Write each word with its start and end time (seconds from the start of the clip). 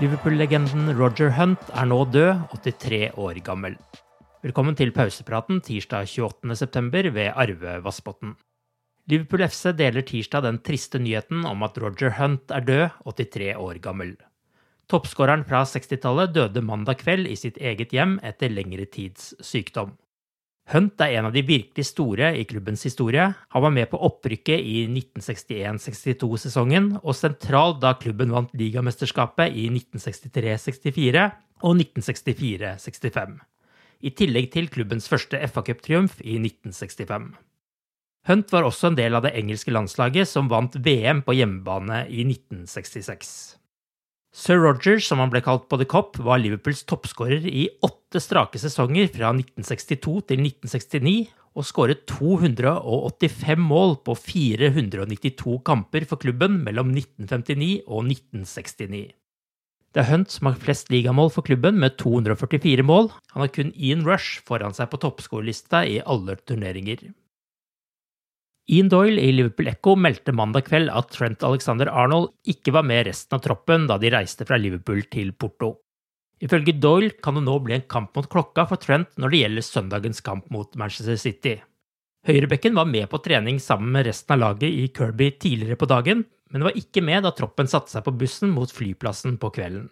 Liverpool-legenden 0.00 0.94
Roger 0.96 1.28
Hunt 1.36 1.66
er 1.76 1.84
nå 1.84 1.98
død, 2.08 2.54
83 2.64 3.18
år 3.20 3.36
gammel. 3.44 3.74
Velkommen 4.40 4.72
til 4.72 4.94
pausepraten 4.96 5.58
tirsdag 5.60 6.08
28.9. 6.08 7.10
ved 7.12 7.28
Arve 7.36 7.74
Vassbotn. 7.84 8.32
Liverpool 9.12 9.44
FC 9.44 9.74
deler 9.76 10.06
tirsdag 10.08 10.46
den 10.46 10.62
triste 10.64 10.96
nyheten 11.04 11.44
om 11.44 11.66
at 11.68 11.76
Roger 11.76 12.14
Hunt 12.16 12.48
er 12.48 12.64
død, 12.64 12.86
83 13.12 13.50
år 13.60 13.82
gammel. 13.84 14.14
Toppskåreren 14.88 15.44
fra 15.44 15.66
60-tallet 15.68 16.32
døde 16.32 16.64
mandag 16.64 17.02
kveld 17.04 17.28
i 17.28 17.36
sitt 17.36 17.60
eget 17.60 17.92
hjem 17.92 18.16
etter 18.24 18.48
lengre 18.48 18.88
tids 18.88 19.34
sykdom. 19.44 19.98
Hunt 20.70 21.02
er 21.02 21.16
en 21.18 21.26
av 21.26 21.32
de 21.34 21.42
virkelig 21.42 21.82
store 21.88 22.28
i 22.38 22.44
klubbens 22.46 22.84
historie. 22.86 23.24
Han 23.50 23.62
var 23.64 23.72
med 23.74 23.88
på 23.90 23.98
opprykket 24.06 24.60
i 24.62 24.84
1961-62-sesongen 24.86 26.92
og 27.00 27.16
sentral 27.18 27.74
da 27.82 27.96
klubben 27.98 28.30
vant 28.30 28.54
ligamesterskapet 28.54 29.50
i 29.50 29.66
1963-64 29.72 31.24
og 31.66 31.74
1964-65. 31.74 33.34
I 34.00 34.10
tillegg 34.14 34.52
til 34.54 34.70
klubbens 34.70 35.10
første 35.10 35.42
FA-cuptriumf 35.50 36.22
i 36.22 36.38
1965. 36.38 37.34
Hunt 38.30 38.54
var 38.54 38.68
også 38.68 38.92
en 38.92 39.00
del 39.00 39.18
av 39.18 39.26
det 39.26 39.34
engelske 39.40 39.74
landslaget 39.74 40.30
som 40.30 40.46
vant 40.52 40.78
VM 40.78 41.26
på 41.26 41.34
hjemmebane 41.34 42.04
i 42.06 42.22
1966. 42.28 43.59
Sir 44.50 44.58
Roger, 44.58 44.96
som 44.98 45.20
han 45.22 45.30
ble 45.30 45.38
kalt 45.46 45.68
på 45.70 45.76
The 45.78 45.84
Cop, 45.86 46.16
var 46.26 46.40
Liverpools 46.42 46.80
toppskårer 46.90 47.44
i 47.46 47.68
åtte 47.86 48.18
strake 48.18 48.58
sesonger 48.58 49.06
fra 49.14 49.28
1962 49.30 50.14
til 50.26 50.42
1969, 50.42 51.12
og 51.54 51.68
skåret 51.68 52.02
285 52.10 53.62
mål 53.62 53.94
på 54.02 54.16
492 54.18 55.54
kamper 55.70 56.08
for 56.10 56.18
klubben 56.18 56.58
mellom 56.66 56.90
1959 56.96 57.86
og 57.86 58.10
1969. 58.10 59.04
Det 59.94 60.02
er 60.02 60.10
Hunt 60.10 60.34
som 60.34 60.50
har 60.50 60.58
flest 60.66 60.90
ligamål 60.90 61.30
for 61.30 61.46
klubben, 61.46 61.78
med 61.78 61.94
244 62.02 62.82
mål. 62.90 63.12
Han 63.36 63.46
har 63.46 63.54
kun 63.54 63.70
Ian 63.78 64.02
Rush 64.02 64.42
foran 64.50 64.74
seg 64.74 64.90
på 64.90 64.98
toppskårerlista 65.06 65.86
i 65.86 66.00
alle 66.02 66.34
turneringer. 66.42 67.12
Ian 68.70 68.88
Doyle 68.88 69.18
i 69.18 69.32
Liverpool 69.32 69.66
Echo 69.66 69.96
meldte 69.98 70.30
mandag 70.30 70.68
kveld 70.68 70.92
at 70.94 71.08
Trent 71.10 71.42
Alexander 71.42 71.88
Arnold 71.90 72.28
ikke 72.46 72.70
var 72.76 72.84
med 72.86 73.08
resten 73.08 73.34
av 73.34 73.42
troppen 73.42 73.88
da 73.90 73.96
de 73.98 74.12
reiste 74.14 74.46
fra 74.46 74.60
Liverpool 74.60 75.00
til 75.10 75.32
Porto. 75.34 75.72
Ifølge 76.38 76.76
Doyle 76.78 77.16
kan 77.18 77.34
det 77.34 77.42
nå 77.48 77.56
bli 77.64 77.74
en 77.74 77.88
kamp 77.90 78.14
mot 78.14 78.28
klokka 78.30 78.68
for 78.70 78.78
Trent 78.78 79.10
når 79.18 79.32
det 79.32 79.40
gjelder 79.40 79.66
søndagens 79.66 80.22
kamp 80.22 80.46
mot 80.54 80.78
Manchester 80.78 81.18
City. 81.18 81.56
Høyrebekken 82.28 82.78
var 82.78 82.86
med 82.86 83.08
på 83.10 83.18
trening 83.24 83.58
sammen 83.58 83.90
med 83.96 84.06
resten 84.06 84.36
av 84.36 84.44
laget 84.44 84.70
i 84.70 84.86
Kirby 84.94 85.32
tidligere 85.34 85.80
på 85.80 85.90
dagen, 85.90 86.22
men 86.54 86.68
var 86.68 86.78
ikke 86.78 87.02
med 87.02 87.26
da 87.26 87.34
troppen 87.34 87.66
satte 87.70 87.90
seg 87.90 88.06
på 88.06 88.14
bussen 88.22 88.54
mot 88.54 88.70
flyplassen 88.70 89.34
på 89.42 89.50
kvelden. 89.56 89.90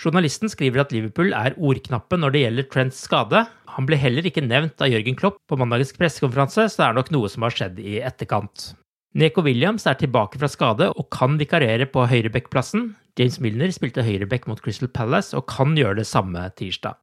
Journalisten 0.00 0.50
skriver 0.50 0.82
at 0.82 0.92
Liverpool 0.94 1.30
er 1.36 1.54
ordknappe 1.54 2.18
når 2.18 2.34
det 2.34 2.40
gjelder 2.44 2.66
Trents 2.72 3.02
skade. 3.06 3.44
Han 3.76 3.86
ble 3.86 3.98
heller 3.98 4.26
ikke 4.26 4.42
nevnt 4.44 4.82
av 4.82 4.90
Jørgen 4.90 5.18
Klopp 5.18 5.38
på 5.50 5.58
mandagens 5.58 5.94
pressekonferanse, 5.96 6.66
så 6.68 6.80
det 6.80 6.88
er 6.88 6.98
nok 6.98 7.12
noe 7.14 7.30
som 7.30 7.46
har 7.46 7.54
skjedd 7.54 7.78
i 7.82 8.00
etterkant. 8.02 8.72
Neko 9.14 9.44
Williams 9.46 9.86
er 9.86 9.94
tilbake 9.94 10.40
fra 10.40 10.50
skade 10.50 10.88
og 10.90 11.06
kan 11.14 11.38
vikarere 11.38 11.86
på 11.86 12.08
høyrebackplassen. 12.10 12.90
James 13.14 13.38
Milner 13.38 13.70
spilte 13.70 14.02
høyreback 14.02 14.48
mot 14.50 14.58
Crystal 14.58 14.90
Palace 14.90 15.36
og 15.38 15.46
kan 15.52 15.76
gjøre 15.78 16.00
det 16.00 16.08
samme 16.10 16.42
tirsdag. 16.58 16.98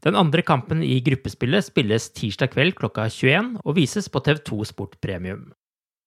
Den 0.00 0.16
andre 0.16 0.40
kampen 0.40 0.80
i 0.80 1.02
gruppespillet 1.04 1.66
spilles 1.66 2.08
tirsdag 2.16 2.54
kveld 2.54 2.78
klokka 2.78 3.04
21 3.12 3.58
og 3.60 3.76
vises 3.76 4.08
på 4.08 4.22
TV2 4.24 4.64
Sport 4.72 4.96
Premium. 5.04 5.50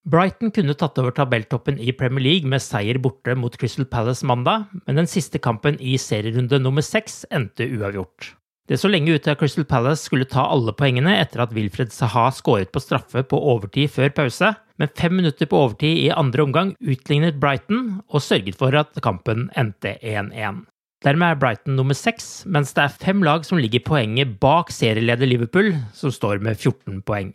Brighton 0.04 0.52
kunne 0.52 0.76
tatt 0.76 0.98
over 1.00 1.14
tabelltoppen 1.16 1.78
i 1.80 1.94
Premier 1.96 2.26
League 2.26 2.50
med 2.50 2.62
seier 2.62 2.98
borte 3.00 3.38
mot 3.40 3.56
Crystal 3.60 3.86
Palace 3.88 4.26
mandag, 4.28 4.66
men 4.84 5.00
den 5.00 5.08
siste 5.08 5.40
kampen 5.40 5.78
i 5.80 5.96
serierunde 6.02 6.60
nummer 6.60 6.84
seks 6.84 7.22
endte 7.32 7.70
uavgjort. 7.72 8.34
Det 8.68 8.78
så 8.80 8.88
lenge 8.92 9.16
ut 9.16 9.24
til 9.24 9.32
at 9.32 9.40
Crystal 9.40 9.66
Palace 9.68 10.08
skulle 10.08 10.28
ta 10.28 10.44
alle 10.52 10.72
poengene 10.76 11.16
etter 11.20 11.44
at 11.44 11.54
Wilfred 11.56 11.92
Saha 11.96 12.30
skåret 12.36 12.72
på 12.72 12.84
straffe 12.84 13.24
på 13.28 13.40
overtid 13.40 13.92
før 13.92 14.12
pause, 14.20 14.54
men 14.80 14.92
fem 15.00 15.16
minutter 15.20 15.48
på 15.48 15.60
overtid 15.66 16.00
i 16.06 16.12
andre 16.12 16.46
omgang 16.48 16.74
utlignet 16.80 17.40
Brighton 17.40 18.02
og 18.08 18.24
sørget 18.24 18.60
for 18.60 18.76
at 18.80 18.96
kampen 19.04 19.50
endte 19.60 19.98
1-1. 20.00 20.64
Dermed 21.04 21.28
er 21.28 21.40
Brighton 21.40 21.76
nummer 21.80 21.96
seks, 21.96 22.46
mens 22.48 22.72
det 22.76 22.86
er 22.86 23.00
fem 23.08 23.24
lag 23.24 23.44
som 23.48 23.60
ligger 23.60 23.84
poenget 23.84 24.38
bak 24.44 24.72
serieleder 24.72 25.28
Liverpool, 25.28 25.74
som 25.96 26.12
står 26.12 26.40
med 26.44 26.56
14 26.56 27.02
poeng. 27.08 27.34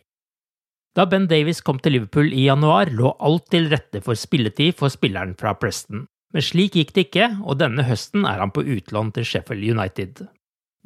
Da 0.97 1.05
Ben 1.05 1.27
Davies 1.29 1.61
kom 1.61 1.77
til 1.79 1.95
Liverpool 1.95 2.31
i 2.33 2.47
januar, 2.47 2.89
lå 2.89 3.13
alt 3.21 3.45
til 3.53 3.69
rette 3.71 4.01
for 4.05 4.17
spilletid 4.17 4.77
for 4.79 4.89
spilleren 4.93 5.35
fra 5.37 5.53
Preston. 5.57 6.07
Men 6.33 6.45
slik 6.45 6.75
gikk 6.77 6.93
det 6.95 7.07
ikke, 7.07 7.29
og 7.45 7.59
denne 7.61 7.85
høsten 7.85 8.25
er 8.29 8.41
han 8.41 8.53
på 8.53 8.65
utlån 8.65 9.13
til 9.15 9.25
Sheffield 9.25 9.65
United. 9.65 10.25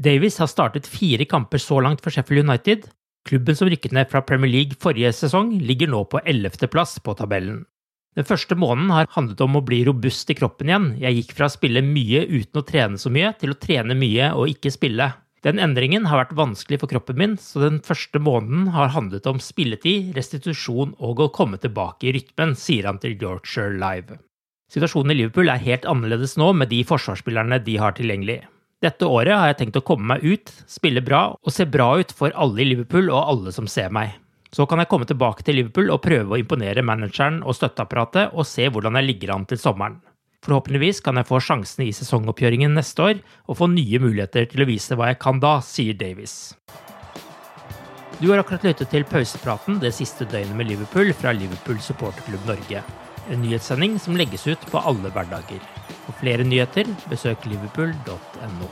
Davies 0.03 0.39
har 0.41 0.49
startet 0.51 0.89
fire 0.89 1.27
kamper 1.29 1.61
så 1.61 1.79
langt 1.83 2.03
for 2.03 2.15
Sheffield 2.15 2.47
United. 2.47 2.87
Klubben 3.27 3.55
som 3.55 3.69
rykket 3.71 3.95
ned 3.95 4.09
fra 4.11 4.23
Premier 4.27 4.51
League 4.51 4.79
forrige 4.83 5.13
sesong, 5.15 5.53
ligger 5.63 5.91
nå 5.91 6.03
på 6.11 6.19
ellevteplass 6.27 6.97
på 7.03 7.15
tabellen. 7.19 7.63
Den 8.13 8.27
første 8.27 8.55
måneden 8.59 8.91
har 8.93 9.09
handlet 9.15 9.39
om 9.41 9.57
å 9.57 9.63
bli 9.65 9.81
robust 9.87 10.29
i 10.29 10.35
kroppen 10.37 10.69
igjen. 10.69 10.89
Jeg 11.01 11.17
gikk 11.17 11.31
fra 11.37 11.47
å 11.47 11.53
spille 11.53 11.81
mye 11.85 12.25
uten 12.29 12.59
å 12.59 12.65
trene 12.67 12.99
så 13.01 13.09
mye, 13.13 13.31
til 13.39 13.55
å 13.55 13.59
trene 13.59 13.95
mye 13.97 14.33
og 14.37 14.51
ikke 14.51 14.73
spille. 14.75 15.07
Den 15.43 15.59
endringen 15.59 16.05
har 16.07 16.21
vært 16.21 16.37
vanskelig 16.39 16.77
for 16.79 16.91
kroppen 16.93 17.17
min, 17.19 17.33
så 17.35 17.65
den 17.65 17.81
første 17.83 18.19
måneden 18.23 18.69
har 18.71 18.93
handlet 18.95 19.25
om 19.27 19.41
spilletid, 19.43 20.13
restitusjon 20.15 20.93
og 21.03 21.19
å 21.19 21.31
komme 21.35 21.59
tilbake 21.59 22.07
i 22.07 22.13
rytmen, 22.15 22.55
sier 22.55 22.87
han 22.87 23.01
til 23.03 23.17
Yorkshire 23.19 23.75
Live. 23.75 24.21
Situasjonen 24.71 25.11
i 25.11 25.17
Liverpool 25.19 25.51
er 25.51 25.59
helt 25.65 25.83
annerledes 25.89 26.37
nå 26.39 26.47
med 26.55 26.71
de 26.71 26.79
forsvarsspillerne 26.87 27.59
de 27.65 27.75
har 27.81 27.97
tilgjengelig. 27.97 28.39
Dette 28.83 29.07
året 29.07 29.35
har 29.35 29.51
jeg 29.51 29.59
tenkt 29.59 29.79
å 29.79 29.83
komme 29.85 30.15
meg 30.15 30.23
ut, 30.23 30.49
spille 30.67 31.03
bra 31.03 31.25
og 31.35 31.55
se 31.55 31.67
bra 31.67 31.91
ut 31.99 32.15
for 32.15 32.31
alle 32.39 32.63
i 32.63 32.69
Liverpool 32.71 33.11
og 33.11 33.19
alle 33.35 33.53
som 33.55 33.67
ser 33.67 33.91
meg. 33.91 34.15
Så 34.53 34.63
kan 34.69 34.79
jeg 34.79 34.89
komme 34.91 35.07
tilbake 35.09 35.43
til 35.43 35.59
Liverpool 35.59 35.91
og 35.91 36.03
prøve 36.05 36.35
å 36.35 36.39
imponere 36.39 36.83
manageren 36.85 37.41
og 37.43 37.55
støtteapparatet 37.57 38.31
og 38.31 38.47
se 38.47 38.67
hvordan 38.71 38.99
jeg 38.99 39.09
ligger 39.11 39.35
an 39.35 39.47
til 39.49 39.59
sommeren. 39.59 39.99
Forhåpentligvis 40.43 40.99
kan 41.03 41.15
jeg 41.19 41.29
få 41.29 41.39
sjansene 41.39 41.87
i 41.87 41.93
sesongoppgjøringen 41.95 42.75
neste 42.75 43.05
år 43.05 43.21
og 43.47 43.59
få 43.61 43.69
nye 43.71 44.01
muligheter 44.03 44.49
til 44.51 44.65
å 44.65 44.67
vise 44.67 44.97
hva 44.99 45.13
jeg 45.13 45.21
kan 45.23 45.39
da, 45.43 45.55
sier 45.63 45.95
Davies. 45.95 46.53
Du 48.19 48.29
har 48.29 48.41
akkurat 48.43 48.67
lyttet 48.67 48.91
til 48.91 49.07
pausepraten 49.07 49.79
det 49.83 49.93
siste 49.95 50.27
døgnet 50.27 50.55
med 50.59 50.69
Liverpool 50.69 51.13
fra 51.15 51.31
Liverpool 51.35 51.79
supporterklubb 51.83 52.45
Norge. 52.51 52.83
En 53.31 53.39
nyhetssending 53.43 53.95
som 54.03 54.19
legges 54.19 54.45
ut 54.47 54.67
på 54.71 54.83
alle 54.83 55.11
hverdager. 55.15 55.63
For 56.05 56.19
flere 56.19 56.43
nyheter, 56.47 56.87
besøk 57.11 57.47
liverpool.no. 57.47 58.71